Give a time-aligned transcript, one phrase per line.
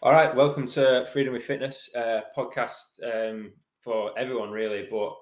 [0.00, 3.50] All right, welcome to Freedom with Fitness uh, podcast um,
[3.80, 4.86] for everyone, really.
[4.88, 5.16] But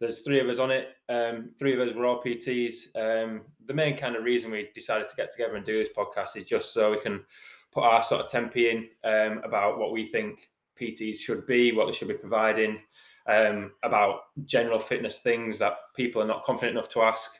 [0.00, 0.88] there's three of us on it.
[1.10, 2.96] Um, three of us were all PTs.
[2.96, 6.34] Um, the main kind of reason we decided to get together and do this podcast
[6.34, 7.26] is just so we can
[7.72, 10.48] put our sort of 10p in um, about what we think
[10.80, 12.80] PTs should be, what they should be providing,
[13.26, 17.32] um, about general fitness things that people are not confident enough to ask.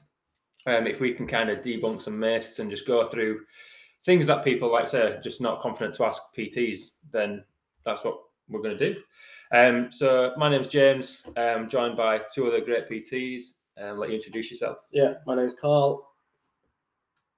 [0.66, 3.40] Um, if we can kind of debunk some myths and just go through
[4.06, 7.44] things that people like to just not confident to ask PTs, then
[7.84, 9.00] that's what we're going to do.
[9.52, 11.22] Um, so my name's James.
[11.36, 13.42] I'm joined by two other great PTs.
[13.78, 14.78] Um, let you introduce yourself.
[14.92, 16.08] Yeah, my name's Carl.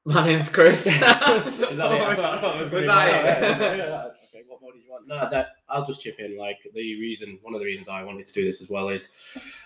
[0.04, 0.86] My name's Chris.
[0.86, 1.78] Is that it?
[1.78, 4.12] I thought, I thought it was, Was that it?
[4.60, 5.06] what more did you want?
[5.06, 6.36] No, that I'll just chip in.
[6.36, 9.08] Like the reason, one of the reasons I wanted to do this as well is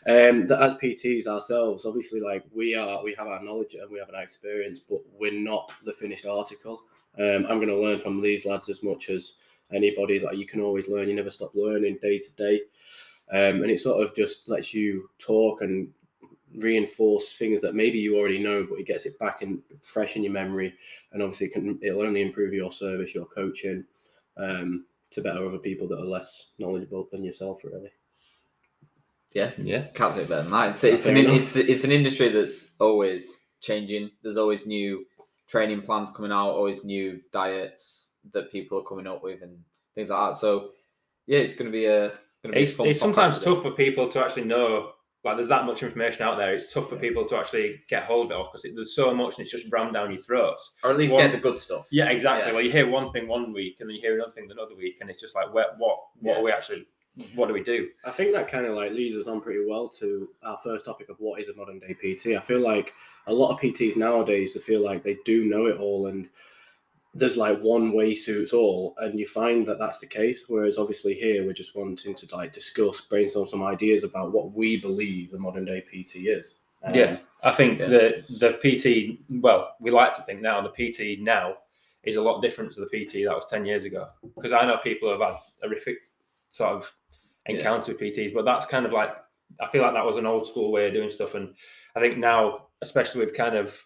[0.07, 3.99] um, that as PTs ourselves, obviously, like we are, we have our knowledge and we
[3.99, 6.83] have our experience, but we're not the finished article.
[7.19, 9.33] Um, I'm going to learn from these lads as much as
[9.73, 10.19] anybody.
[10.19, 11.09] That you can always learn.
[11.09, 12.61] You never stop learning day to day,
[13.31, 15.89] um, and it sort of just lets you talk and
[16.59, 20.23] reinforce things that maybe you already know, but it gets it back in fresh in
[20.23, 20.75] your memory,
[21.13, 23.85] and obviously it can it'll only improve your service, your coaching,
[24.37, 27.91] um, to better other people that are less knowledgeable than yourself, really.
[29.35, 29.87] yeah, Yeah.
[29.95, 30.71] can't say it better than that.
[30.71, 31.41] It's, it's, an, enough.
[31.41, 34.11] it's, it's an industry that's always changing.
[34.23, 35.07] There's always new
[35.49, 39.59] training plans coming out, always new diets that people are coming up with and
[39.95, 40.37] things like that.
[40.39, 40.71] So,
[41.27, 42.13] yeah, it's going to be a.
[42.43, 43.55] Gonna be a It's, fun it's sometimes today.
[43.55, 44.93] tough for people to actually know.
[45.25, 46.53] Like, there's that much information out there.
[46.53, 49.43] It's tough for people to actually get hold of it because there's so much and
[49.45, 50.73] it's just rammed down your throats.
[50.83, 51.87] or at least one- get the good stuff.
[51.93, 52.49] Yeah, exactly.
[52.49, 52.55] Yeah.
[52.55, 54.97] Well, you hear one thing one week and then you hear another thing another week,
[55.01, 56.41] and it's just like, what, what, what Yeah.
[56.41, 56.87] are we actually?
[57.35, 57.91] What do we do?
[58.07, 61.11] I think that kind of like leads us on pretty well to our first topic
[61.11, 62.29] of what is a modern day PT.
[62.37, 62.95] I feel like
[63.27, 66.31] a lot of PTs nowadays they feel like they do know it all and
[67.15, 70.45] there's like one way suits all, and you find that that's the case.
[70.49, 74.79] Whereas obviously here we're just wanting to like discuss, brainstorm some ideas about what we
[74.79, 76.57] believe the modern day PT is.
[76.83, 77.19] Um, Yeah.
[77.45, 77.87] I think Yeah.
[77.89, 79.19] the the PT.
[79.43, 81.59] Well, we like to think now the PT now
[82.03, 84.09] is a lot different to the PT that was ten years ago.
[84.35, 85.99] Because I know people have had horrific
[86.51, 86.93] sort of
[87.49, 87.57] Yeah.
[87.57, 89.11] encounter with PTs, but that's kind of like
[89.61, 91.55] I feel like that was an old school way of doing stuff, and
[91.95, 93.85] I think now, especially with kind of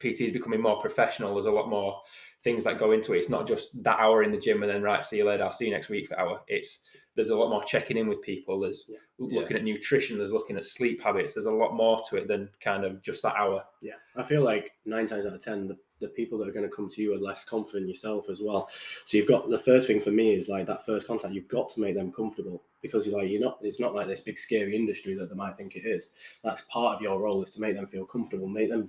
[0.00, 2.00] PTs becoming more professional, there's a lot more
[2.44, 3.18] things that go into it.
[3.18, 5.44] It's not just that hour in the gym and then right, see you later.
[5.44, 6.40] I'll see you next week for hour.
[6.48, 6.80] It's
[7.14, 8.58] there's a lot more checking in with people.
[8.60, 9.40] There's Yeah.
[9.40, 10.16] looking at nutrition.
[10.16, 11.34] There's looking at sleep habits.
[11.34, 13.62] There's a lot more to it than kind of just that hour.
[13.82, 16.68] Yeah, I feel like nine times out of ten, the, the people that are going
[16.68, 18.70] to come to you are less confident yourself as well.
[19.04, 21.34] So you've got the first thing for me is like that first contact.
[21.34, 23.58] You've got to make them comfortable because you're like you're not.
[23.60, 26.08] It's not like this big scary industry that they might think it is.
[26.42, 28.88] That's part of your role is to make them feel comfortable, make them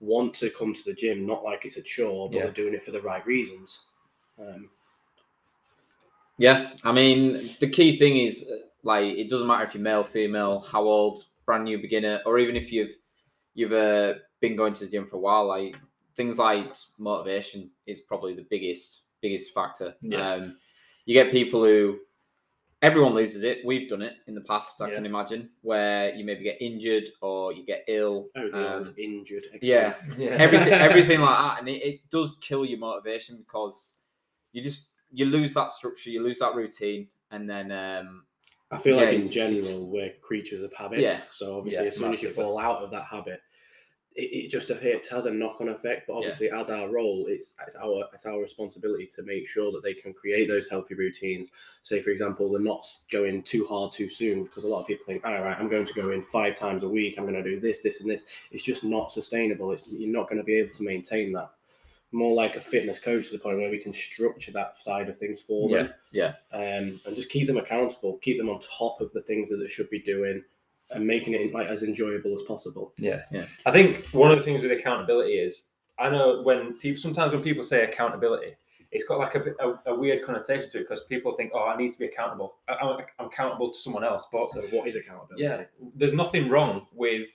[0.00, 2.42] want to come to the gym, not like it's a chore, but Yeah.
[2.44, 3.80] they're doing it for the right reasons.
[4.38, 4.70] Um,
[6.38, 10.04] Yeah, I mean, the key thing is uh, like it doesn't matter if you're male,
[10.04, 12.94] female, how old, brand new beginner, or even if you've
[13.54, 15.46] you've uh, been going to the gym for a while.
[15.46, 15.76] Like
[16.14, 19.94] things like motivation is probably the biggest biggest factor.
[20.02, 20.32] Yeah.
[20.32, 20.58] Um,
[21.06, 21.98] you get people who
[22.86, 23.58] everyone loses it.
[23.64, 24.80] We've done it in the past.
[24.80, 24.94] I Yeah.
[24.96, 28.28] can imagine where you maybe get injured or you get ill.
[28.36, 29.44] oh, the Um, old injured.
[29.62, 29.90] yeah.
[29.90, 30.18] excuse.
[30.46, 34.00] everything everything like that and it, it does kill your motivation because
[34.52, 38.24] you just you lose that structure you lose that routine and then um
[38.70, 41.00] I feel Yeah, like in it's- it's- general we're creatures of habits.
[41.02, 41.20] Yeah.
[41.30, 43.40] So obviously, Yeah, as soon as you fall out of that habit,
[44.16, 46.06] it, it just it has a knock on effect.
[46.06, 46.18] But Yeah.
[46.18, 49.94] obviously, as our role, it's it's our it's our responsibility to make sure that they
[49.94, 51.48] can create those healthy routines.
[51.82, 55.04] Say, for example, they're not going too hard too soon because a lot of people
[55.06, 57.16] think, all right, I'm going to go in five times a week.
[57.18, 58.24] I'm going to do this, this, and this.
[58.50, 59.70] It's just not sustainable.
[59.72, 61.50] It's you're not going to be able to maintain that.
[62.12, 65.18] More like a fitness coach to the point where we can structure that side of
[65.18, 66.34] things for them Yeah.
[66.52, 69.66] um, and just keep them accountable, keep them on top of the things that they
[69.68, 70.42] should be doing,
[70.90, 72.92] and making it like as enjoyable as possible.
[72.98, 73.22] Yeah.
[73.32, 73.46] Yeah.
[73.64, 75.64] I think one of the things with accountability is
[75.98, 78.54] I know when people sometimes when people say accountability,
[78.92, 81.76] it's got like a, a, a weird connotation to it because people think, oh, I
[81.76, 82.56] need to be accountable.
[82.68, 84.24] I, I'm, I'm accountable to someone else.
[84.30, 85.42] But So, what is accountability?
[85.42, 85.64] yeah,
[85.94, 87.26] there's nothing wrong with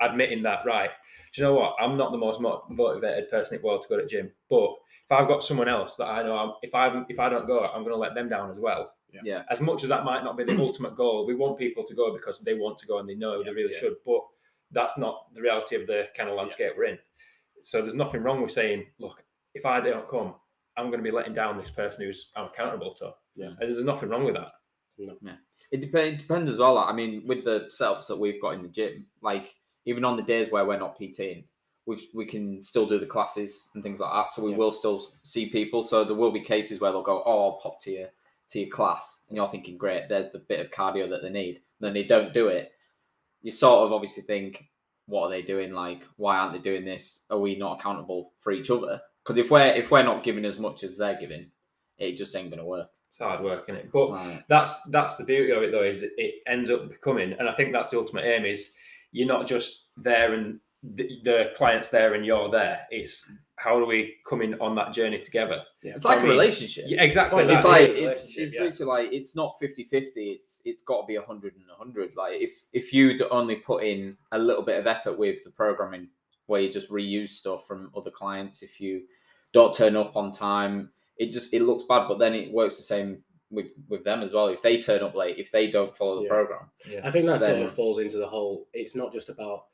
[0.00, 0.90] admitting that, right?
[1.32, 1.76] Do you know what?
[1.80, 4.70] I'm not the most motivated person in the world to go to the gym, but
[5.04, 7.60] if I've got someone else that I know, I'm, if I if I don't go,
[7.60, 8.92] I'm going to let them down as well.
[9.24, 11.94] Yeah As much as that might not be the ultimate goal, we want people to
[11.94, 13.80] go because they want to go and they know they really yeah.
[13.80, 13.96] should.
[14.04, 14.20] But
[14.70, 16.98] that's not the reality of the kind of landscape we're in.
[17.62, 19.22] So there's nothing wrong with saying, look,
[19.54, 20.34] if I don't come,
[20.76, 23.12] I'm going to be letting down this person who's I'm accountable to.
[23.34, 23.48] Yeah.
[23.48, 24.52] And there's nothing wrong with that.
[24.96, 25.32] Yeah.
[25.70, 28.54] it, dep- it depends as well like, i mean with the setups that we've got
[28.54, 31.44] in the gym like even on the days where we're not pting
[31.88, 34.30] we we can still do the classes and things like that.
[34.30, 34.58] So we Yeah.
[34.58, 35.82] will still see people.
[35.82, 38.08] So there will be cases where they'll go, "Oh, I'll pop to your
[38.50, 41.56] to your class," and you're thinking, "Great, there's the bit of cardio that they need."
[41.56, 42.72] And then they don't do it.
[43.42, 44.64] You sort of obviously think,
[45.06, 45.72] "What are they doing?
[45.72, 47.24] Like, why aren't they doing this?
[47.30, 50.58] Are we not accountable for each other?" Because if we're if we're not giving as
[50.58, 51.50] much as they're giving,
[51.98, 52.88] it just ain't gonna work.
[53.10, 53.90] It's hard work, is it?
[53.92, 54.44] But Right.
[54.48, 57.72] that's that's the beauty of it though is it ends up becoming and i think
[57.72, 58.72] that's the ultimate aim is
[59.12, 63.84] you're not just there and the, the client's there and you're there it's how do
[63.86, 65.92] we come in on that journey together Yeah.
[65.92, 66.84] It's like I a mean, relationship.
[66.88, 67.68] yeah exactly it's that.
[67.68, 68.62] like a it's it's yeah.
[68.64, 72.50] literally like it's not 50-50 it's it's got to be 100 and 100 like if
[72.72, 76.08] if you'd only put in a little bit of effort with the programming
[76.46, 79.02] where you just reuse stuff from other clients if you
[79.52, 82.82] don't turn up on time it just it looks bad but then it works the
[82.82, 83.18] same
[83.50, 86.22] with with them as well if they turn up late if they don't follow the
[86.24, 86.28] Yeah.
[86.28, 86.70] program
[87.02, 88.68] I think that sort of falls into the whole.
[88.74, 89.64] It's not just about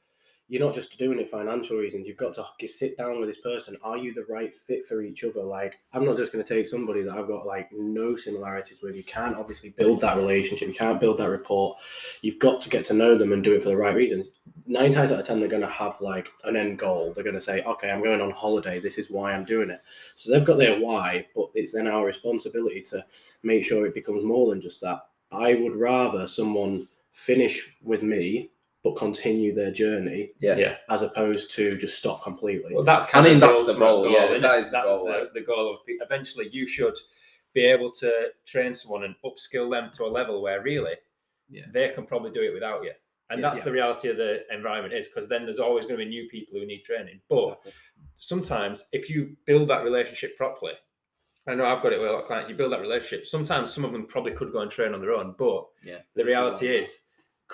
[0.49, 2.07] you're not just doing it for financial reasons.
[2.07, 3.79] You've got to sit down with this person.
[3.83, 5.43] Are you the right fit for each other?
[5.43, 8.95] Like, I'm not just going to take somebody that I've got like no similarities with.
[8.95, 10.69] You can't obviously build that relationship.
[10.69, 11.77] You can't build that rapport.
[12.21, 14.29] You've got to get to know them and do it for the right reasons.
[14.67, 17.15] Nine times out of ten, they're going to have like an end goal.
[17.15, 18.81] They're going to say, "Okay, I'm going on holiday.
[18.81, 19.81] This is why I'm doing it."
[20.15, 23.05] So they've got their why, but it's then our responsibility to
[23.43, 25.07] make sure it becomes more than just that.
[25.33, 28.51] I would rather someone finish with me
[28.85, 32.73] but continue their journey yeah yeah as opposed to just stop completely.
[32.75, 34.61] well that's kind I mean, of that's the ultimate goal, yeah, isn't that it?
[34.61, 36.95] is the That's goal, the, like- the goal of eventually you should
[37.55, 38.11] be able to
[38.47, 40.95] train someone and upskill them to a level where really
[41.49, 41.67] Yeah.
[41.73, 42.93] they can probably do it without you
[43.31, 43.49] and Yeah.
[43.49, 43.65] that's Yeah.
[43.65, 46.61] the reality of the environment is because then there's always going to be new people
[46.61, 47.73] who need training but Exactly.
[48.17, 50.73] sometimes if you build that relationship properly,
[51.47, 53.27] I know I've got it with a lot of clients, you build that relationship.
[53.27, 55.99] Sometimes some of them probably could go and train on their own, but Yeah.
[56.15, 56.99] the This is reality is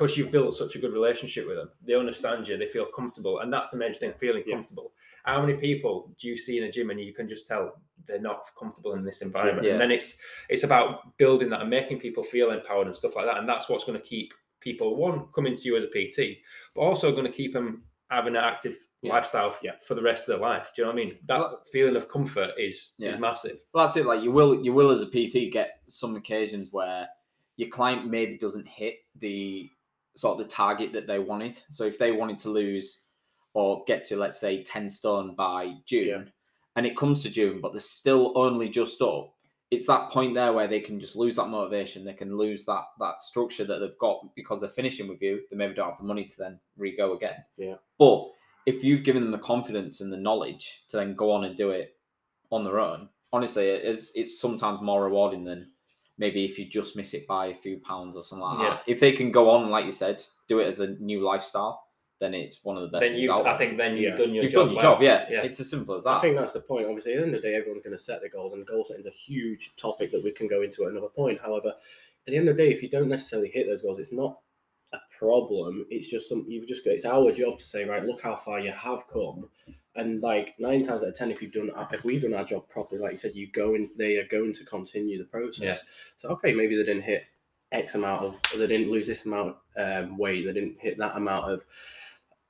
[0.00, 3.41] because you've built such a good relationship with them, they understand you, they feel comfortable,
[3.41, 4.55] and that's the major thing, feeling Yeah.
[4.55, 4.94] comfortable.
[5.25, 8.19] How many people do you see in a gym and you can just tell they're
[8.19, 9.67] not comfortable in this environment?
[9.67, 9.73] Yeah.
[9.73, 10.17] And then it's
[10.49, 13.37] it's about building that and making people feel empowered and stuff like that.
[13.37, 16.38] And that's what's going to keep people one coming to you as a PT,
[16.75, 19.12] but also going to keep them having an active Yeah.
[19.12, 19.76] lifestyle Yeah.
[19.87, 20.70] for the rest of their life.
[20.75, 21.19] Do you know what I mean?
[21.26, 23.12] That Well- feeling of comfort is Yeah.
[23.14, 23.61] is massive.
[23.75, 24.06] Well, that's it.
[24.06, 27.06] Like you will, you will as a PT get some occasions where
[27.56, 29.69] your client maybe doesn't hit the
[30.16, 31.58] sort of the target that they wanted.
[31.68, 33.04] So if they wanted to lose
[33.54, 36.22] or get to let's say ten stone by June, Yeah.
[36.76, 39.34] and it comes to June, but they're still only just up.
[39.70, 42.04] It's that point there where they can just lose that motivation.
[42.04, 45.42] They can lose that that structure that they've got because they're finishing with you.
[45.50, 47.44] They maybe don't have the money to then re-go again.
[47.56, 47.76] Yeah.
[47.98, 48.30] But
[48.66, 51.70] if you've given them the confidence and the knowledge to then go on and do
[51.70, 51.96] it
[52.50, 55.70] on their own, honestly, it is it's sometimes more rewarding than
[56.20, 58.69] maybe if you just miss it by a few pounds or something like Yeah.
[58.75, 58.82] that.
[58.87, 61.82] If they can go on, like you said, do it as a new lifestyle,
[62.20, 63.00] then it's one of the best.
[63.00, 64.17] Then things you, I think, then you've Yeah.
[64.17, 64.44] done your job.
[64.44, 64.61] you've job.
[64.67, 64.94] done your well.
[64.96, 65.02] job.
[65.02, 65.26] Yeah.
[65.31, 65.43] yeah.
[65.43, 66.19] it's as simple as that.
[66.19, 66.84] I think that's the point.
[66.84, 68.84] Obviously, at the end of the day, everyone's going to set their goals, and goal
[68.84, 71.40] setting is a huge topic that we can go into at another point.
[71.40, 74.12] However, at the end of the day, if you don't necessarily hit those goals, it's
[74.12, 74.38] not
[74.92, 75.87] a problem.
[75.90, 76.92] It's just something you've just got.
[76.94, 79.48] It's our job to say, right, look how far you have come,
[79.96, 82.69] and like nine times out of ten, if you've done, if we've done our job
[82.69, 85.62] properly, like you said, you go in, they are going to continue the process.
[85.62, 85.76] Yeah.
[86.19, 87.25] So okay, maybe they didn't hit
[87.72, 91.52] X amount of, they didn't lose this amount um, weight, they didn't hit that amount
[91.52, 91.64] of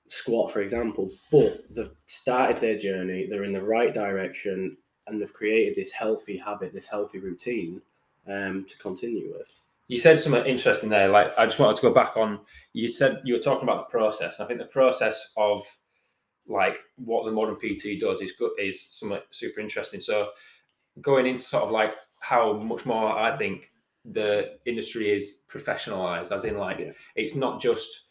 [0.08, 4.76] squat, for example, but they've started their journey, they're in the right direction,
[5.06, 7.80] and they've created this healthy habit, this healthy routine
[8.26, 9.46] um, to continue with.
[9.90, 11.08] You said something interesting there.
[11.08, 12.38] Like, I just wanted to go back on.
[12.74, 14.38] You said you were talking about the process.
[14.38, 15.62] I think the process of
[16.46, 18.52] like what the modern PT does is good.
[18.56, 20.00] Is something super interesting.
[20.00, 20.28] So,
[21.00, 23.72] going into sort of like how much more I think
[24.04, 26.92] the industry is professionalized, as in like Yeah.
[27.16, 28.04] it's not just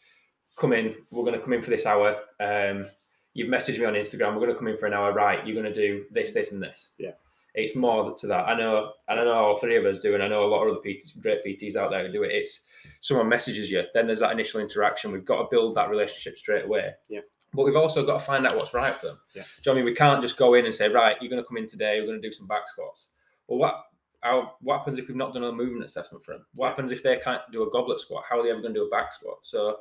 [0.56, 0.94] come in.
[1.10, 2.16] We're going to come in for this hour.
[2.40, 2.90] Um,
[3.32, 4.34] you've messaged me on Instagram.
[4.34, 5.14] We're going to come in for an hour.
[5.14, 5.46] Right?
[5.46, 6.90] You're going to do this, this, and this.
[6.98, 7.12] Yeah.
[7.54, 8.48] It's more to that.
[8.48, 10.62] I know, and I know all three of us do, and I know a lot
[10.64, 12.32] of other PTs, great PTs out there who do it.
[12.32, 12.60] It's
[13.00, 15.12] someone messages you, then there's that initial interaction.
[15.12, 16.92] We've got to build that relationship straight away.
[17.08, 17.20] Yeah.
[17.52, 19.18] But we've also got to find out what's right for them.
[19.34, 19.42] Yeah.
[19.42, 19.84] Do you know what I mean?
[19.86, 22.00] We can't just go in and say, right, you're going to come in today.
[22.00, 23.06] We're going to do some back squats.
[23.48, 23.84] Well, what
[24.22, 26.46] how, what happens if we've not done a movement assessment for them?
[26.54, 28.24] What happens if they can't do a goblet squat?
[28.28, 29.38] How are they ever going to do a back squat?
[29.42, 29.78] So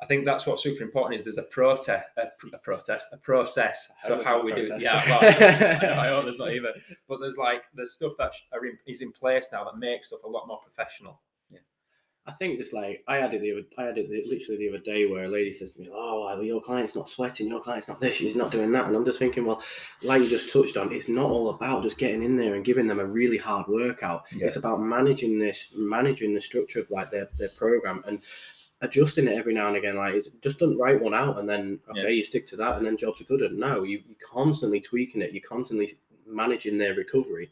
[0.00, 3.18] I think that's what's super important is there's a protest, a, pr- a protest, a
[3.18, 4.66] process I to how we not do.
[4.66, 4.82] protest.
[4.82, 6.72] Yeah, well, I hope there's not either.
[7.08, 10.24] But there's like there's stuff that are in, is in place now that makes stuff
[10.24, 11.20] a lot more professional.
[12.24, 14.68] I think just like I had it the other, I had it the, literally the
[14.68, 17.60] other day where a lady says to me, "Oh, well, your client's not sweating, your
[17.60, 19.60] client's not this, she's not doing that," and I'm just thinking, well,
[20.04, 22.86] like you just touched on, it's not all about just getting in there and giving
[22.86, 24.24] them a really hard workout.
[24.32, 24.46] Yeah.
[24.46, 28.20] It's about managing this, managing the structure of like their their program and
[28.82, 29.96] adjusting it every now and again.
[29.96, 32.08] Like, it's just don't write one out and then okay, Yeah.
[32.08, 33.42] you stick to that, and then jobs are good.
[33.42, 35.32] And no, you you constantly tweaking it.
[35.32, 37.50] You're constantly managing their recovery.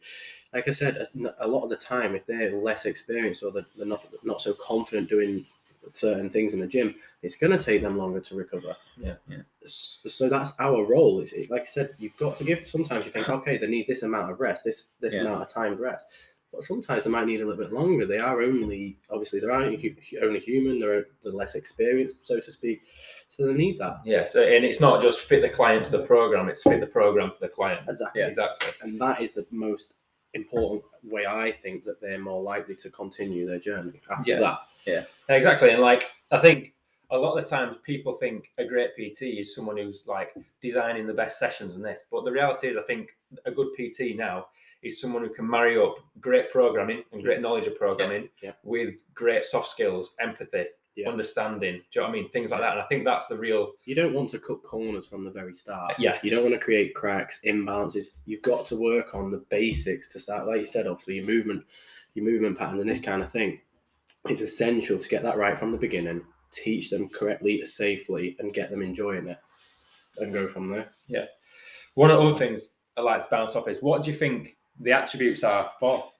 [0.52, 3.66] Like I said, a, a lot of the time, if they're less experienced or they're,
[3.76, 5.46] they're not not so confident doing
[5.94, 8.76] certain things in the gym, it's going to take them longer to recover.
[8.98, 9.14] Yeah.
[9.28, 9.38] Yeah.
[9.64, 11.20] So that's our role.
[11.20, 12.66] It's, it, like I said, you've got to give.
[12.66, 15.22] Sometimes you think, okay, they need this amount of rest, this this Yeah.
[15.22, 16.04] amount of timed rest.
[16.52, 18.04] But sometimes they might need a little bit longer.
[18.06, 20.80] They are only obviously they're only, only human.
[20.80, 22.80] They're, they're less experienced, so to speak.
[23.28, 24.24] So they need that Yeah.
[24.24, 27.30] So and it's not just fit the client to the program; it's fit the program
[27.30, 27.82] to the client.
[27.88, 28.20] exactly.
[28.22, 28.28] Yeah.
[28.28, 28.72] Exactly.
[28.82, 29.94] And that is the most
[30.34, 34.40] important way I think that they're more likely to continue their journey after Yeah.
[34.40, 34.58] that.
[34.86, 35.70] Yeah, exactly.
[35.70, 36.74] And like I think
[37.10, 41.06] a lot of the times people think a great PT is someone who's like designing
[41.06, 42.04] the best sessions and this.
[42.10, 43.10] But the reality is I think
[43.44, 44.46] a good PT now
[44.82, 48.52] is someone who can marry up great programming and great knowledge of programming Yeah.
[48.62, 50.66] with great soft skills, empathy,
[50.96, 51.08] Yeah.
[51.08, 51.76] understanding.
[51.76, 52.30] Do you know what I mean?
[52.30, 52.72] Things like that.
[52.72, 55.54] And I think that's the real You don't want to cut corners from the very
[55.54, 55.94] start.
[55.98, 56.18] yeah.
[56.22, 58.06] You don't want to create cracks, imbalances.
[58.26, 60.46] You've got to work on the basics to start.
[60.46, 61.64] Like you said, obviously your movement,
[62.14, 63.04] your movement pattern, and this mm.
[63.04, 63.60] kind of thing.
[64.26, 66.22] It's essential to get that right from the beginning.
[66.52, 69.38] Teach them correctly, safely, and get them enjoying it,
[70.18, 70.90] and go from there.
[71.06, 71.26] Yeah.
[71.94, 74.56] One of the other things I like to bounce off is what do you think
[74.78, 76.10] the attributes are for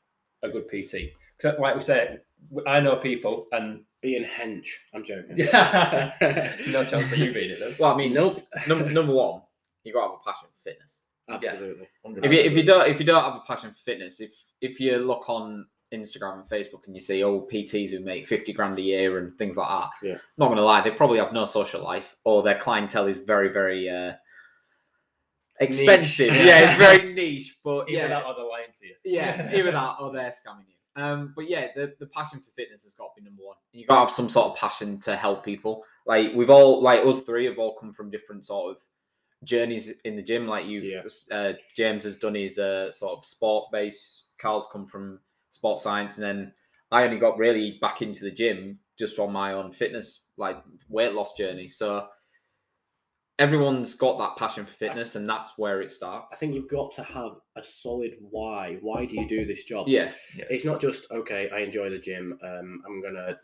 [0.42, 1.12] a good PT?
[1.40, 2.20] Because like we said,
[2.66, 5.36] I know people and Being hench, I'm joking.
[6.72, 7.74] no chance for you being it though.
[7.78, 8.40] Well, I mean, Nope.
[8.66, 9.42] number number one,
[9.84, 11.02] you got to have a passion for fitness.
[11.28, 11.86] Absolutely.
[12.24, 14.80] If you if you don't if you don't have a passion for fitness, if if
[14.80, 18.78] you look on Instagram and Facebook and you see old PTs who make fifty grand
[18.78, 20.18] a year and things like that, Yeah.
[20.38, 23.88] not gonna lie, they probably have no social life or their clientele is very very
[23.88, 24.12] uh,
[25.60, 26.30] expensive.
[26.32, 26.42] Niche.
[26.46, 27.58] Yeah, it's very niche.
[27.62, 28.94] But Either yeah, that or they're lying to you.
[29.04, 30.74] yeah, either that or they're scamming you.
[30.96, 33.56] Um, but yeah, the, the passion for fitness has got to be number one.
[33.72, 35.84] You got to have some sort of passion to help people.
[36.06, 38.82] Like we've all, like us three, have all come from different sort of
[39.44, 40.46] journeys in the gym.
[40.46, 41.02] Like you, Yeah.
[41.36, 44.24] uh, James has done his uh, sort of sport base.
[44.38, 45.20] Carl's come from
[45.50, 46.52] sports science, and then
[46.90, 51.12] I only got really back into the gym just on my own fitness, like weight
[51.14, 51.68] loss journey.
[51.68, 52.08] So
[53.40, 56.32] everyone's got that passion for fitness, and that's where it starts.
[56.34, 58.76] I think you've got to have a solid why.
[58.82, 59.88] Why do you do this job?
[59.88, 60.12] Yeah,
[60.50, 61.48] It's not just okay.
[61.50, 62.38] I enjoy the gym.
[62.42, 63.38] Um, I'm gonna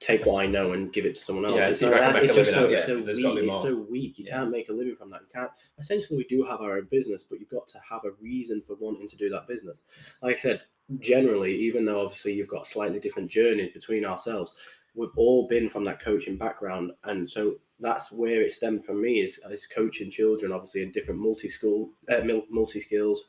[0.00, 1.56] take what I know and give it to someone else.
[1.56, 2.24] Yeah, it's see if not I can that.
[2.24, 3.16] It's just so, out it's of it.
[3.16, 3.44] so weak.
[3.44, 4.18] It's so weak.
[4.18, 4.38] You Yeah.
[4.38, 5.20] can't make a living from that.
[5.22, 5.50] You can't.
[5.78, 8.74] Essentially, we do have our own business, but you've got to have a reason for
[8.76, 9.80] wanting to do that business.
[10.22, 10.60] Like I said,
[10.98, 14.52] generally, even though obviously you've got slightly different journeys between ourselves,
[14.96, 19.20] we've all been from that coaching background, and so that's where it stemmed from me
[19.20, 23.22] is, is coaching children, obviously in different multi school, uh, multi skills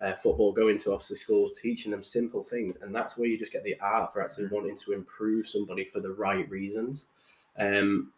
[0.00, 3.52] uh, football, going to obviously schools, teaching them simple things, and that's where you just
[3.52, 7.06] get the art for actually wanting to improve somebody for the right reasons.
[7.58, 8.12] Um,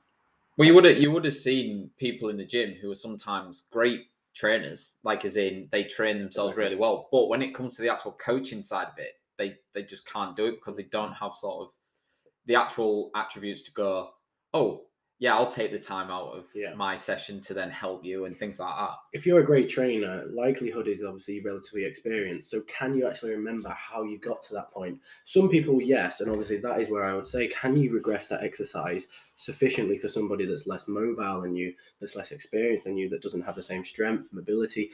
[0.56, 3.62] Well, you would have you would have seen people in the gym who are sometimes
[3.70, 7.08] great trainers, like as in they train themselves really well.
[7.12, 10.36] But when it comes to the actual coaching side of it, they they just can't
[10.36, 11.74] do it because they don't have sort of
[12.46, 14.10] the actual attributes to go.
[14.54, 14.87] Oh,
[15.20, 16.74] yeah, I'll take the time out of Yeah.
[16.74, 18.96] my session to then help you and things like that.
[19.12, 22.50] if you're a great trainer, likelihood is obviously relatively experienced.
[22.50, 25.00] So, can you actually remember how you got to that point?
[25.24, 28.42] Some people, yes, and obviously that is where I would say, can you regress that
[28.44, 33.22] exercise sufficiently for somebody that's less mobile than you, that's less experienced than you, that
[33.22, 34.90] doesn't have the same strength, mobility,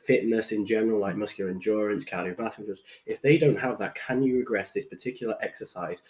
[0.00, 2.78] fitness in general, like muscular endurance, cardiovascular?
[3.06, 6.02] If they don't have that, can you regress this particular exercise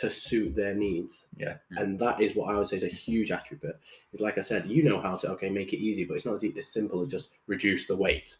[0.00, 1.26] to suit their needs?
[1.36, 1.56] Yeah.
[1.72, 3.76] And that is what I would say is a huge attribute.
[4.12, 6.34] Is like I said, you know how to okay make it easy, but it's not
[6.34, 8.36] as, as simple as just reduce the weight.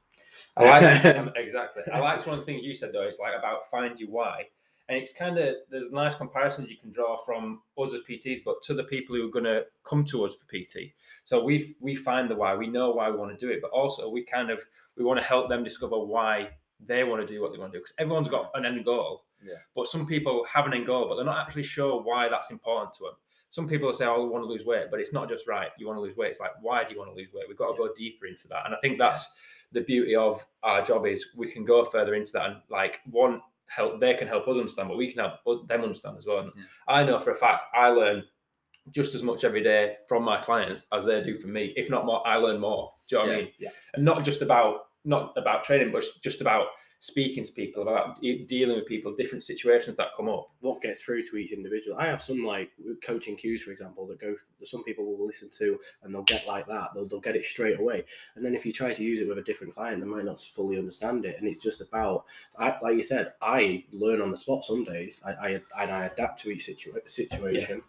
[0.56, 1.82] I like um, exactly.
[1.92, 3.02] I liked one of the things you said though.
[3.02, 4.46] It's like about find your why,
[4.88, 8.62] and it's kind of there's nice comparisons you can draw from us as PTs, but
[8.62, 10.92] to the people who are going to come to us for PT.
[11.24, 12.54] So we we find the why.
[12.54, 14.60] We know why we want to do it, but also we kind of
[14.96, 16.50] we want to help them discover why
[16.84, 19.24] they want to do what they want to do because everyone's got an end goal.
[19.44, 19.54] Yeah.
[19.74, 22.94] But some people have an end goal, but they're not actually sure why that's important
[22.94, 23.14] to them.
[23.50, 25.70] Some people say, "Oh, I want to lose weight," but it's not just right.
[25.78, 26.30] You want to lose weight.
[26.30, 27.44] It's like, why do you want to lose weight?
[27.48, 29.30] We've got to go deeper into that, and I think that's
[29.72, 33.40] the beauty of our job is we can go further into that and like one
[33.66, 36.40] help they can help us understand, but we can help them understand as well.
[36.40, 36.62] And Yeah.
[36.88, 38.22] I know for a fact I learn
[38.90, 41.72] just as much every day from my clients as they do from me.
[41.76, 42.92] If not more, I learn more.
[43.08, 43.52] Do you know what I mean?
[43.58, 43.70] yeah.
[43.94, 46.66] And not just about not about training, but just about
[47.02, 50.48] speaking to people, about de- dealing with people, different situations that come up.
[50.60, 51.96] What gets through to each individual?
[51.98, 52.70] I have some like
[53.04, 54.36] coaching cues, for example, that go.
[54.62, 56.90] Some people will listen to and they'll get like that.
[56.94, 58.04] They'll they'll get it straight away.
[58.36, 60.40] And then if you try to use it with a different client, they might not
[60.40, 61.40] fully understand it.
[61.40, 62.24] And it's just about,
[62.56, 65.20] I, like you said, I learn on the spot some days.
[65.26, 65.48] I I,
[65.80, 67.82] and I adapt to each situa- situation.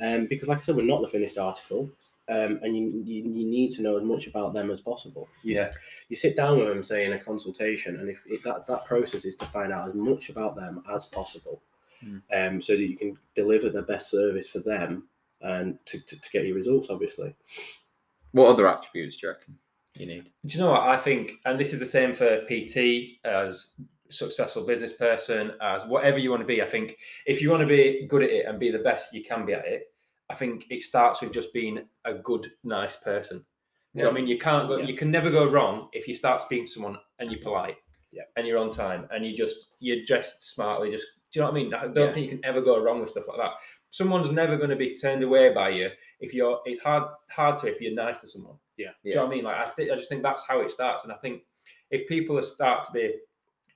[0.00, 1.88] Um, because, like I said, we're not the finished article,
[2.28, 5.28] um, and you, you you need to know as much about them as possible.
[5.42, 5.72] You, Yeah.
[6.08, 9.24] you sit down with them, say in a consultation, and if it, that that process
[9.24, 11.62] is to find out as much about them as possible,
[12.04, 12.20] Mm.
[12.36, 15.08] um, so that you can deliver the best service for them
[15.40, 17.34] and to, to, to get your results, obviously.
[18.32, 19.58] What other attributes do you reckon
[19.94, 20.30] you need?
[20.44, 21.32] Do you know what I think?
[21.46, 23.72] And this is the same for PT as
[24.10, 26.60] successful business person, as whatever you want to be.
[26.62, 29.24] I think if you want to be good at it and be the best you
[29.24, 29.92] can be at it,
[30.30, 33.44] I think it starts with just being a good, nice person.
[33.94, 34.26] You know I mean?
[34.26, 34.84] You can't go, Yeah.
[34.86, 37.76] you can never go wrong if you start speaking to someone and you're polite.
[38.12, 38.24] Yeah.
[38.36, 40.90] And you're on time and you just you're dressed smartly.
[40.90, 41.74] Just do you know what I mean?
[41.74, 42.12] I don't Yeah.
[42.12, 43.52] think you can ever go wrong with stuff like that.
[43.90, 45.90] Someone's never going to be turned away by you
[46.20, 46.60] if you're.
[46.66, 48.56] It's hard hard to if you're nice to someone.
[48.76, 48.90] Yeah.
[49.02, 49.44] Do you know what I mean?
[49.44, 51.04] Like I think I just think that's how it starts.
[51.04, 51.42] And I think
[51.90, 53.14] if people start to be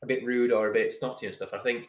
[0.03, 1.87] a bit rude or a bit snotty and stuff, I think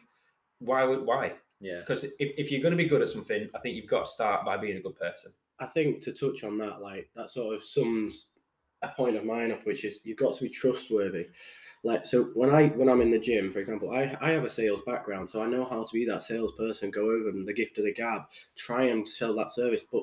[0.58, 1.34] why would why?
[1.62, 1.78] Yeah.
[1.78, 4.10] Because if, if you're going to be good at something, I think you've got to
[4.10, 5.32] start by being a good person.
[5.60, 8.26] I think to touch on that, like that sort of sums
[8.82, 11.28] a point of mine up, which is you've got to be trustworthy.
[11.84, 14.50] Like so, when I when I'm in the gym, for example, I I have a
[14.50, 17.78] sales background, so I know how to be that salesperson, go over them, the gift
[17.78, 18.22] of the gab,
[18.56, 19.84] try and sell that service.
[19.90, 20.02] But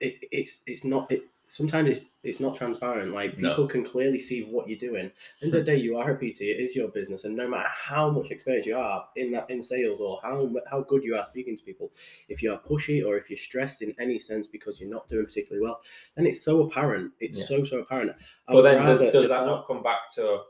[0.00, 1.22] it, it's it's not it.
[1.46, 3.12] Sometimes it's it's not transparent.
[3.12, 3.50] Like No.
[3.50, 5.10] people can clearly see what you're doing.
[5.42, 5.64] End of the hmm.
[5.64, 6.40] day, you are a PT.
[6.42, 9.62] It is your business, and no matter how much experience you have in that in
[9.62, 11.92] sales or how how good you are speaking to people,
[12.28, 15.26] if you are pushy or if you're stressed in any sense because you're not doing
[15.26, 15.80] particularly well,
[16.16, 17.12] then it's so apparent.
[17.20, 17.46] It's Yeah.
[17.46, 18.12] so so apparent.
[18.48, 20.44] I But then does, does that not come back to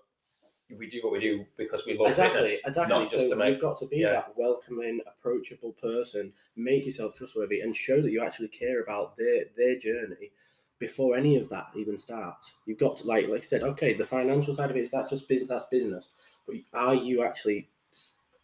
[0.78, 2.10] we do what we do because we love it?
[2.10, 3.06] exactly fitness, exactly?
[3.08, 4.12] so to make you've got to be yeah.
[4.12, 6.32] that welcoming, approachable person.
[6.56, 10.32] Make yourself trustworthy and show that you actually care about their their journey.
[10.87, 13.62] Before any of that even starts, you've got to like like I said.
[13.62, 15.49] Okay, the financial side of it is that's just business.
[15.49, 16.09] That's business.
[16.47, 17.69] But are you actually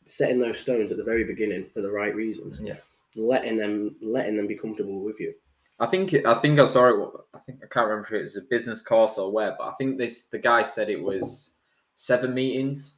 [0.07, 2.59] setting those stones at the very beginning for the right reasons?
[2.63, 2.77] Yeah.
[3.17, 5.35] letting them letting them be comfortable with you.
[5.81, 7.11] I think I think I saw it.
[7.35, 9.73] I think I can't remember if it was a business course or where, but I
[9.79, 11.55] think this the guy said it was
[11.95, 12.95] seven meetings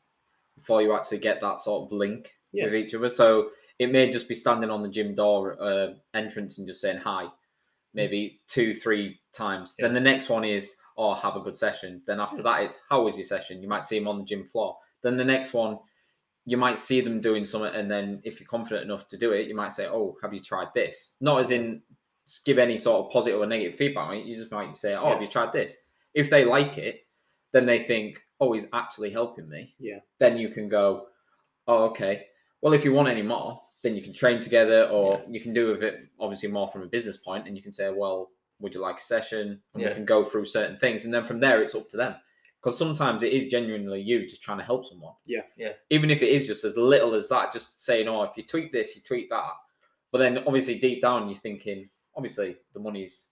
[0.56, 2.64] before you actually get that sort of link Yeah.
[2.66, 3.08] with each other.
[3.08, 6.98] So it may just be standing on the gym door uh, entrance and just saying
[6.98, 7.26] hi,
[7.94, 9.74] maybe two, three times.
[9.78, 12.02] Then the next one is, oh, have a good session.
[12.06, 12.44] Then after hmm.
[12.44, 13.62] that, it's how was your session?
[13.62, 14.76] You might see them on the gym floor.
[15.02, 15.78] Then the next one,
[16.44, 19.46] you might see them doing something, and then if you're confident enough to do it,
[19.46, 21.14] you might say, oh, have you tried this?
[21.20, 21.82] Not as in
[22.44, 24.08] give any sort of positive or negative feedback.
[24.08, 24.24] right?
[24.24, 25.12] You just might say, oh, Yeah.
[25.12, 25.76] have you tried this?
[26.14, 27.06] If they like it,
[27.52, 29.74] then they think, oh, he's actually helping me.
[29.78, 30.00] Yeah.
[30.18, 31.08] Then you can go,
[31.66, 32.26] oh, okay.
[32.60, 35.68] Well, if you want any more, then you can train together, or you can do
[35.68, 38.80] with it obviously more from a business point, and you can say, well, would you
[38.80, 39.60] like a session?
[39.74, 39.88] And Yeah.
[39.88, 42.14] we can go through certain things, and then from there, it's up to them.
[42.62, 45.14] Because sometimes it is genuinely you just trying to help someone.
[45.26, 45.42] Yeah.
[45.56, 45.72] Yeah.
[45.90, 48.70] Even if it is just as little as that, just saying, oh, if you tweak
[48.70, 49.50] this, you tweak that.
[50.12, 53.30] But then obviously deep down, you're thinking, obviously the money's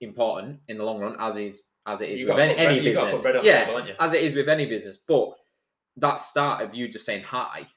[0.00, 2.66] important in the long run, as is as it is You with gotta any, bread-
[2.78, 3.22] any you gotta put business.
[3.22, 4.98] bread on the Yeah, table, as it is with any business.
[5.06, 5.34] But
[5.98, 7.68] that start of you just saying hi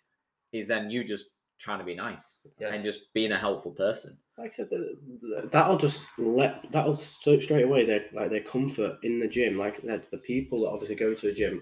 [0.51, 1.27] is then you just
[1.59, 2.73] trying to be nice Yeah.
[2.73, 4.17] and just being a helpful person.
[4.37, 8.41] like I said, the, the- that'll just let that'll st- straight away their like their
[8.43, 9.57] comfort in the gym.
[9.57, 11.61] Like the, the people that obviously go to a gym,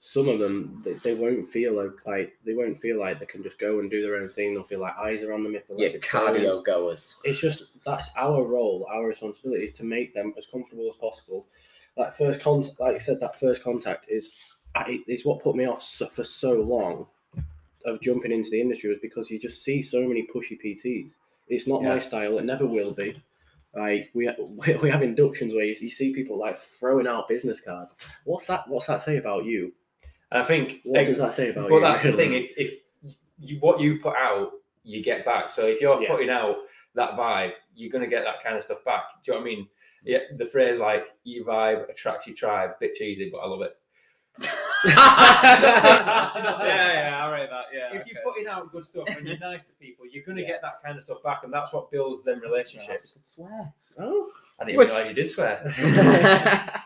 [0.00, 3.42] some of them they, they won't feel like, like they won't feel like they can
[3.44, 4.52] just go and do their own thing.
[4.54, 6.60] They'll feel like eyes are on them if they're Yeah, less experienced.
[6.60, 7.16] cardio goers.
[7.24, 11.46] It's just that's our role, our responsibility is to make them as comfortable as possible.
[11.96, 14.30] That first contact, like I said, that first contact is
[14.74, 17.06] I- is what put me off so, for so long
[17.86, 21.14] of jumping into the industry was because you just see so many pushy PTs.
[21.48, 22.38] It's not my style.
[22.38, 23.22] It never will be.
[23.74, 24.28] Like we
[24.82, 27.94] we have inductions where you, you see people like throwing out business cards.
[28.24, 28.66] What's that?
[28.68, 29.72] What's that say about you?
[30.32, 31.80] And I think What ex- does that say about but you?
[31.82, 32.32] that's the thing.
[32.56, 35.52] If, if you, what you put out, you get back.
[35.52, 36.10] So if you're Yeah.
[36.10, 36.56] putting out
[36.94, 39.02] that vibe, you're going to get that kind of stuff back.
[39.22, 39.68] Do you know what I mean?
[40.04, 43.76] Yeah, the phrase like "you vibe attracts your tribe," bit cheesy, but I love it.
[44.88, 46.32] yeah,
[46.64, 47.64] yeah, I read that.
[47.72, 47.98] Yeah.
[48.00, 50.48] if you're putting out good stuff and you're nice to people, you're going to Yeah.
[50.48, 53.12] get that kind of stuff back, and that's what builds them relationships.
[53.12, 53.72] could swear.
[53.98, 55.62] oh, I didn't Was- realize you did swear.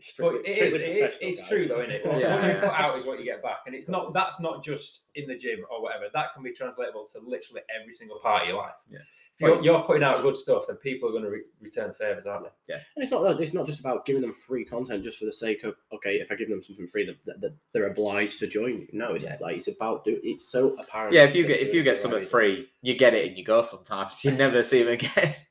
[0.00, 1.48] strictly, But it is, it, it's guys.
[1.48, 2.06] true though, isn't it?
[2.06, 4.12] What Yeah, you put out is what you get back, and it's not.
[4.14, 6.06] That's not just in the gym or whatever.
[6.12, 8.72] That can be translatable to literally every single part of your life.
[8.90, 8.98] Yeah.
[9.40, 12.26] If you're, you're putting out good stuff, then people are going to re- return favors,
[12.26, 12.50] aren't they?
[12.74, 12.80] Yeah.
[12.96, 15.62] And it's not it's not just about giving them free content just for the sake
[15.62, 18.88] of okay, if I give them something free, that, that they're obliged to join you.
[18.92, 19.36] No, it's Yeah.
[19.40, 20.18] like it's about do.
[20.24, 21.12] It's so apparent.
[21.14, 23.44] Yeah, if you get if you get something right free, you get it and you
[23.44, 23.62] go.
[23.62, 25.34] Sometimes you never see them again.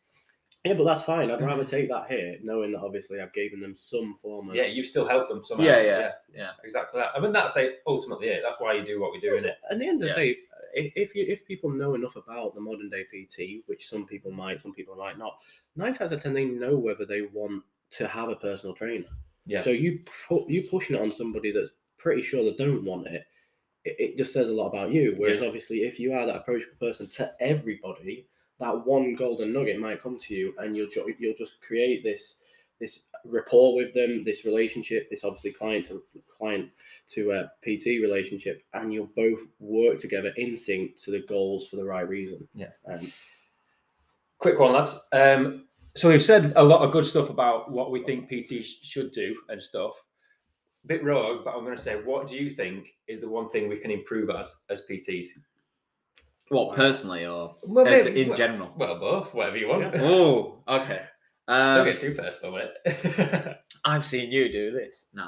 [0.68, 0.78] reason.
[0.78, 1.32] Yeah, but that's fine.
[1.32, 1.48] I'd mm.
[1.48, 4.56] rather take that here, knowing that obviously I've given them some form of.
[4.56, 5.66] Yeah, You've still helped them somehow.
[5.66, 6.52] Yeah, yeah, yeah.
[6.64, 7.10] exactly that.
[7.16, 8.42] I mean, that's like ultimately it.
[8.44, 9.58] That's why you do what we do, isn't it?
[9.72, 10.16] At the end of Yeah.
[10.16, 10.38] the day,
[10.74, 14.32] if, if you if people know enough about the modern day PT, which some people
[14.32, 15.38] might, some people might not,
[15.76, 19.08] nine times out of ten they know whether they want to have a personal trainer.
[19.46, 19.64] Yeah.
[19.64, 23.26] So you pu- you pushing it on somebody that's pretty sure they don't want it,
[23.86, 25.16] it, it just says a lot about you.
[25.18, 28.28] Whereas obviously, if you are that approachable person to everybody,
[28.60, 32.38] that one golden nugget might come to you, and you'll ju- you'll just create this
[32.80, 36.04] this rapport with them, this relationship, this obviously client to
[36.36, 36.70] client
[37.08, 41.76] to uh, PT relationship, and you'll both work together in sync to the goals for
[41.78, 42.48] the right reason.
[42.54, 42.70] Yeah.
[42.92, 43.12] Um,
[44.40, 45.00] Quick one, lads.
[45.14, 45.66] Um,
[45.96, 49.12] so we've said a lot of good stuff about what we think PT sh- should
[49.12, 49.94] do and stuff.
[50.86, 53.68] Bit rogue, but I'm going to say, what do you think is the one thing
[53.68, 55.26] we can improve as as PTs?
[56.50, 58.74] What personally or Well, maybe- in well- general?
[58.78, 59.82] Well, both, whatever you want.
[59.96, 60.02] Yeah.
[60.04, 61.02] Oh, okay.
[61.48, 63.58] Don't Um, get too personal with it.
[63.86, 65.08] I've seen you do this.
[65.14, 65.28] No.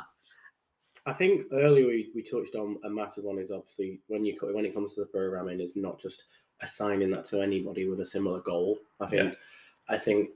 [1.06, 4.66] I think earlier we, we touched on a massive one is obviously when you when
[4.66, 6.24] it comes to the programming is not just
[6.62, 8.78] assigning that to anybody with a similar goal.
[9.00, 9.34] I think
[9.88, 10.30] I think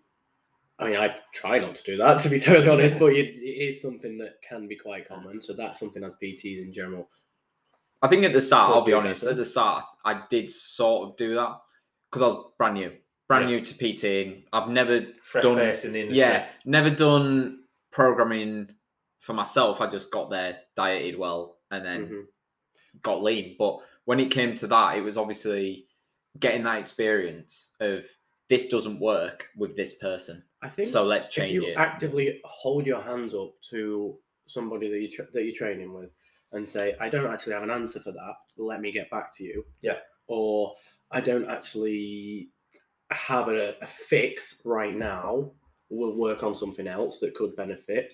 [0.80, 3.68] I mean I try not to do that to be totally honest, but it, it
[3.68, 5.42] is something that can be quite common.
[5.42, 7.10] So that's something as PTs in general.
[8.04, 11.16] I think at the start, I'll be honest, at the start, I did sort of
[11.18, 11.58] do that
[12.12, 12.92] because I was brand new,
[13.30, 13.56] brand Yeah.
[13.56, 14.44] new to PTing.
[14.52, 16.18] I've never Fresh done- in the industry.
[16.18, 18.76] Yeah, never done programming
[19.20, 19.80] for myself.
[19.80, 23.02] I just got there, dieted well, and then Mhm.
[23.02, 23.56] got lean.
[23.58, 25.88] But when it came to that, it was obviously
[26.40, 28.06] getting that experience of
[28.50, 30.44] this doesn't work with this person.
[30.62, 31.78] I think So let's change if you it.
[31.78, 36.12] actively hold your hands up to somebody that you tra- that you're training with
[36.54, 38.36] and say, "I don't actually have an answer for that.
[38.58, 39.98] Let me get back to you." Yeah.
[40.28, 40.74] Or
[41.12, 42.50] I don't actually
[43.12, 45.52] have a, a fix right now.
[45.90, 48.14] We'll work on something else that could benefit,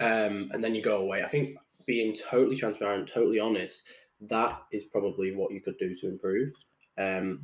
[0.00, 1.22] um, and then you go away.
[1.22, 3.82] I think being totally transparent, totally honest,
[4.22, 6.52] that is probably what you could do to improve.
[6.98, 7.40] Um,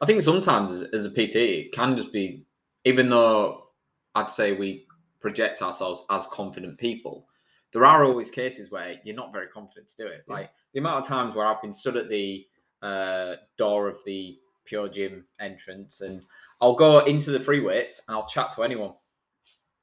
[0.00, 2.44] I think sometimes as, as a PT, it can just be,
[2.84, 3.68] even though
[4.14, 4.86] I'd say we
[5.20, 7.26] project ourselves as confident people,
[7.74, 10.24] there are always cases where you're not very confident to do it.
[10.28, 10.34] Yeah.
[10.34, 12.46] Like the amount of times where I've been stood at the
[12.82, 16.22] uh, door of the Pure Gym entrance and
[16.60, 18.94] I'll go into the free weights and I'll chat to anyone.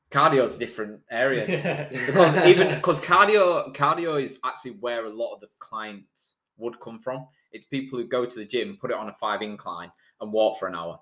[0.10, 5.42] Cardio's a different area because even because cardio cardio is actually where a lot of
[5.42, 7.28] the clients would come from.
[7.52, 10.60] It's people who go to the gym, put it on a five incline, and walk
[10.60, 11.00] for an hour.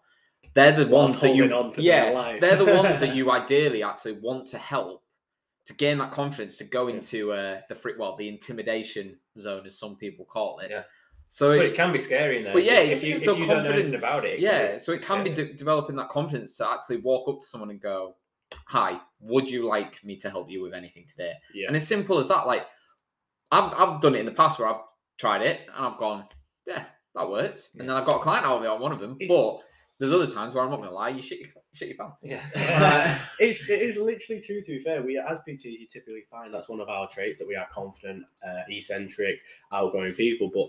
[0.55, 4.13] They're the Whilst ones that you, on yeah, they're the ones that you ideally actually
[4.13, 5.03] want to help
[5.69, 6.95] to gain that confidence to go Yeah.
[6.95, 10.71] into uh, the free, well, the intimidation zone, as some people call it.
[10.71, 10.81] Yeah.
[11.29, 12.53] So it can be scary in there.
[12.53, 14.31] but yeah, if it's, you, it's if so you don't know anything about it.
[14.31, 17.39] it yeah, be so it can be de- developing that confidence to actually walk up
[17.41, 18.15] to someone and go,
[18.65, 21.67] "Hi, would you like me to help you with anything today?" yeah.
[21.67, 22.47] And it's simple as that.
[22.47, 22.65] Like,
[23.51, 24.81] I've I've done it in the past where I've
[25.19, 26.25] tried it and I've gone,
[26.65, 28.99] "Yeah, that worked," and then I've got a client out of it on one of
[28.99, 29.15] them.
[29.19, 29.59] It's- but
[29.99, 32.23] there's other times where I'm not going to lie, you shit your, shit your pants.
[32.23, 33.19] Yeah.
[33.39, 34.61] it's it is literally true.
[34.61, 37.47] To be fair, we as PTs, you typically find that's one of our traits that
[37.47, 39.39] we are confident, uh, eccentric,
[39.73, 40.49] outgoing people.
[40.53, 40.67] But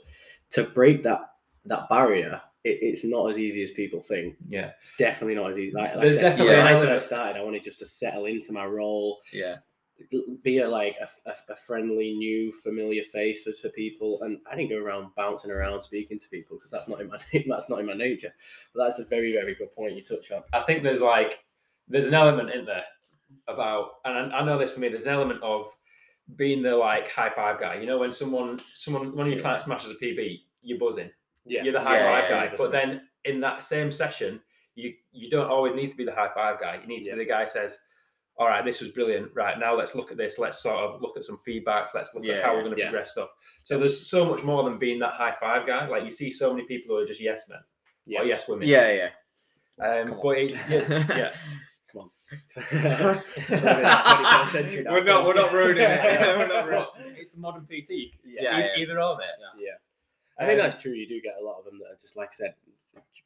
[0.51, 1.21] to break that
[1.67, 4.37] that barrier, it, it's not as easy as people think.
[4.49, 4.73] yeah.
[4.99, 5.77] Definitely not as easy.
[5.77, 8.27] Like, like There's I said, definitely when I first started, I wanted just to settle
[8.27, 9.57] into my role, yeah.
[10.43, 14.57] Be a like a, a, a friendly, new, familiar face for, for people, and I
[14.57, 17.81] didn't go around bouncing around speaking to people because that's not in my that's not
[17.81, 18.33] in my nature.
[18.75, 20.43] But that's a very very good point you touch on.
[20.53, 21.41] I think there's like
[21.89, 22.85] there's an element in there
[23.49, 24.89] about, and I, I know this for me.
[24.89, 25.67] There's an element of
[26.37, 27.77] being the like high five guy.
[27.77, 31.11] You know, when someone someone one of your clients smashes a PB, you're buzzing.
[31.47, 32.57] Yeah, You're the high Yeah, five yeah, guy.
[32.57, 34.41] But then in that same session,
[34.75, 36.81] you you don't always need to be the high five guy.
[36.81, 37.79] You need to be the guy who says,
[38.41, 39.31] "All right, this was brilliant.
[39.35, 40.39] Right now, let's look at this.
[40.39, 41.95] Let's sort of look at some feedback.
[41.95, 42.89] Let's look Yeah, at how we're going to yeah.
[42.89, 43.29] progress stuff."
[43.65, 45.87] So there's so much more than being that high five guy.
[45.87, 47.61] Like you see so many people who are just yes men
[48.07, 48.67] yeah, or yes women.
[48.67, 49.11] Yeah, yeah.
[49.87, 50.23] Um, Come on.
[50.25, 51.33] but it, yeah, yeah.
[51.93, 52.11] Come on.
[52.57, 54.93] That's 21st century now.
[54.93, 56.21] We're not- we're not ruining it.
[56.39, 57.91] We're not ruining But it's the modern PT.
[57.91, 58.67] Yeah, E- yeah.
[58.79, 59.27] Either or, mate.
[59.59, 59.71] Yeah.
[60.39, 60.93] I think Um, that's true.
[60.93, 62.55] You do get a lot of them that are just, like I said,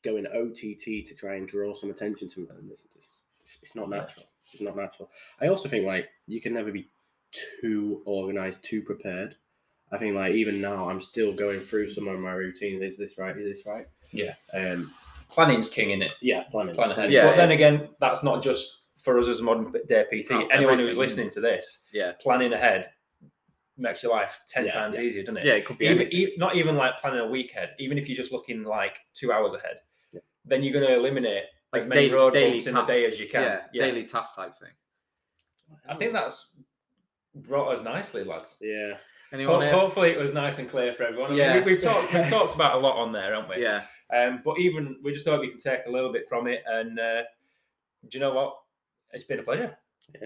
[0.05, 2.68] going OTT to try and draw some attention to them.
[2.70, 3.24] It's, it's,
[3.62, 4.27] it's not natural.
[4.52, 5.11] It's not natural.
[5.40, 6.88] I also think, like, you can never be
[7.61, 9.37] too organized, too prepared.
[9.92, 12.83] I think, like, even now, I'm still going through some of my routines.
[12.83, 13.37] Is this right?
[13.37, 13.87] Is this right?
[14.12, 14.35] Yeah.
[14.52, 14.92] Um,
[15.30, 16.12] planning's king in it.
[16.22, 16.74] yeah, planning.
[16.74, 17.11] Plan ahead.
[17.12, 17.37] Yeah, but yeah.
[17.37, 20.28] then again, that's not just for us as modern day PT.
[20.28, 22.12] That's Anyone who's listening to this, yeah.
[22.20, 22.90] planning ahead
[23.76, 25.02] makes your life ten Yeah, times yeah.
[25.02, 25.44] easier, doesn't it?
[25.46, 27.70] Yeah, it could be Even, e- not even like planning a week ahead.
[27.78, 29.78] Even if you're just looking like two hours ahead,
[30.12, 30.20] Yeah.
[30.44, 31.44] then you're going to eliminate
[31.77, 32.79] as like many daily, road daily bumps tasks.
[32.79, 33.43] in the day as you can.
[33.43, 33.87] Yeah, Yeah.
[33.87, 34.71] daily task type thing.
[35.89, 36.49] I think that's
[37.35, 38.57] brought us nicely, lads.
[38.61, 38.97] Yeah.
[39.33, 39.63] Anyone?
[39.67, 41.27] Ho- hopefully, it was nice and clear for everyone.
[41.27, 41.55] I mean, Yeah.
[41.65, 43.63] we, we've talked we've talked about a lot on there, haven't we?
[43.63, 43.85] Yeah.
[44.15, 46.63] Um, but even we just hope you can take a little bit from it.
[46.67, 47.23] And uh,
[48.09, 48.57] do you know what?
[49.13, 49.77] It's been a pleasure.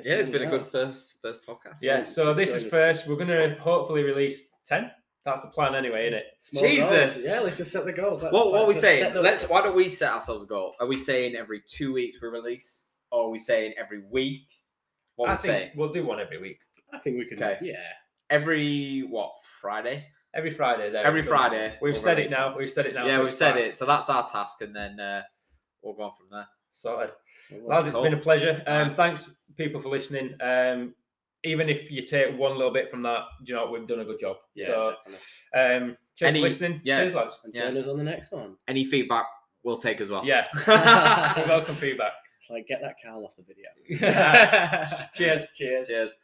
[0.02, 1.76] Yeah, it's been a good first first podcast.
[1.80, 2.04] Yeah.
[2.04, 3.06] So this is first.
[3.06, 4.90] We're gonna hopefully release ten.
[5.28, 6.24] That's the plan, anyway, isn't it?
[6.38, 6.88] Small Jesus.
[7.16, 7.26] goals.
[7.26, 8.22] Yeah, let's just set the goals.
[8.22, 9.14] Let's, What, what are let's we saying?
[9.14, 9.42] Let's.
[9.44, 10.74] Why don't we set ourselves a goal?
[10.80, 14.46] Are we saying every two weeks we release, or are we saying every week?
[15.16, 15.70] What I we think saying?
[15.76, 16.60] we'll do one every week.
[16.94, 17.36] I think we can.
[17.36, 17.58] Okay.
[17.60, 17.74] Yeah.
[18.30, 20.06] Every what Friday?
[20.34, 20.90] Every Friday.
[20.90, 21.04] There.
[21.04, 21.74] Every So Friday.
[21.82, 22.48] We've we'll said it now.
[22.48, 22.58] one.
[22.58, 23.06] We've said it now.
[23.06, 23.62] Yeah, so we've said fine.
[23.64, 23.74] it.
[23.74, 25.22] So that's our task, and then uh,
[25.82, 26.46] we'll go on from there.
[26.72, 27.10] Sorted.
[27.50, 28.04] Well, Lads, it's Cool.
[28.04, 28.62] been a pleasure.
[28.66, 30.34] Um, thanks, people, for listening.
[30.40, 30.94] Um,
[31.44, 33.70] even if you take one little bit from that, you know?
[33.70, 34.36] We've done a good job.
[34.54, 34.66] Yeah.
[34.66, 34.94] So,
[35.54, 35.86] definitely.
[35.88, 36.80] um, cheers Any- for listening.
[36.84, 36.96] yeah.
[36.98, 37.38] Cheers, lads.
[37.44, 37.80] And yeah.
[37.80, 38.56] us on the next one.
[38.66, 39.26] Any feedback
[39.62, 40.24] we'll take as well.
[40.24, 40.46] Yeah.
[40.66, 42.12] Welcome feedback.
[42.40, 43.68] It's like get that Carl off the video.
[45.14, 45.46] Cheers.
[45.54, 45.86] Cheers.
[45.88, 46.16] Cheers.